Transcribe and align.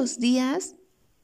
los 0.00 0.18
días 0.18 0.76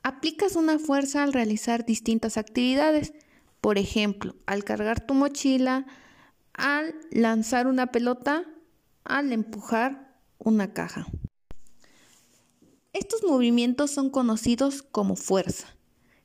aplicas 0.02 0.54
una 0.54 0.78
fuerza 0.78 1.22
al 1.22 1.32
realizar 1.32 1.86
distintas 1.86 2.36
actividades. 2.36 3.14
Por 3.62 3.78
ejemplo, 3.78 4.36
al 4.44 4.64
cargar 4.64 5.00
tu 5.00 5.14
mochila, 5.14 5.86
al 6.52 6.94
lanzar 7.10 7.68
una 7.68 7.86
pelota, 7.86 8.44
al 9.02 9.32
empujar 9.32 10.20
una 10.36 10.74
caja. 10.74 11.06
Estos 12.92 13.22
movimientos 13.22 13.92
son 13.92 14.10
conocidos 14.10 14.82
como 14.82 15.16
fuerza, 15.16 15.74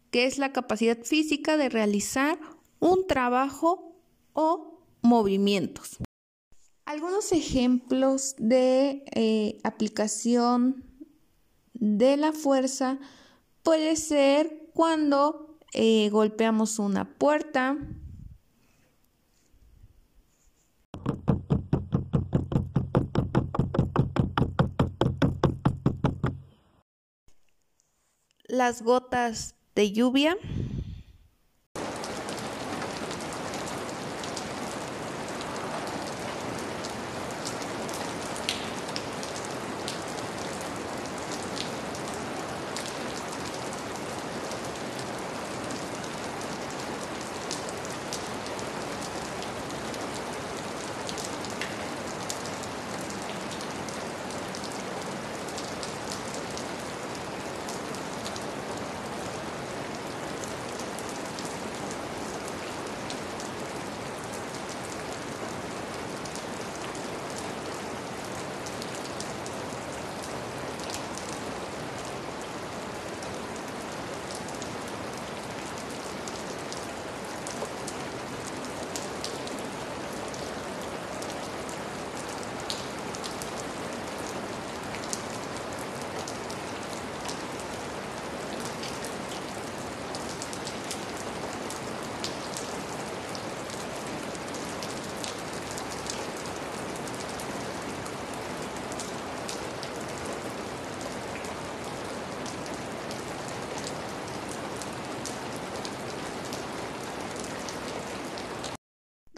que 0.09 0.25
es 0.25 0.37
la 0.37 0.51
capacidad 0.51 1.01
física 1.01 1.55
de 1.55 1.69
realizar 1.69 2.37
un 2.79 3.07
trabajo 3.07 3.95
o 4.33 4.83
movimientos. 5.01 5.99
Algunos 6.83 7.31
ejemplos 7.31 8.35
de 8.37 9.05
eh, 9.15 9.57
aplicación 9.63 10.90
de 11.81 12.15
la 12.15 12.31
fuerza 12.31 12.99
puede 13.63 13.95
ser 13.95 14.69
cuando 14.73 15.57
eh, 15.73 16.09
golpeamos 16.11 16.79
una 16.79 17.05
puerta, 17.17 17.75
las 28.47 28.83
gotas 28.83 29.55
de 29.73 29.91
lluvia. 29.91 30.37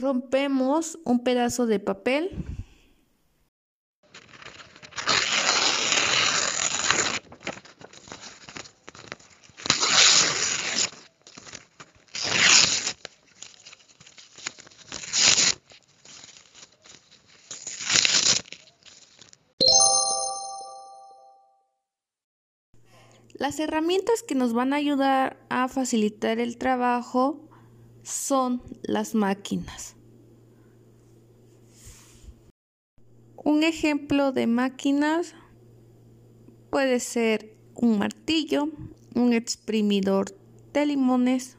Rompemos 0.03 0.99
un 1.05 1.23
pedazo 1.23 1.65
de 1.65 1.79
papel. 1.79 2.29
Las 23.35 23.57
herramientas 23.61 24.21
que 24.21 24.35
nos 24.35 24.51
van 24.51 24.73
a 24.73 24.75
ayudar 24.75 25.37
a 25.47 25.69
facilitar 25.69 26.39
el 26.39 26.57
trabajo 26.57 27.52
son 28.03 28.61
las 28.83 29.15
máquinas. 29.15 29.95
Un 33.43 33.63
ejemplo 33.63 34.31
de 34.31 34.47
máquinas 34.47 35.35
puede 36.69 36.99
ser 36.99 37.57
un 37.75 37.99
martillo, 37.99 38.69
un 39.15 39.33
exprimidor 39.33 40.37
de 40.73 40.85
limones, 40.85 41.57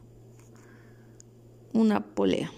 una 1.72 2.14
polea. 2.14 2.50